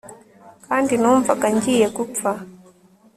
[0.65, 2.31] Kandi numvaga ngiye gupfa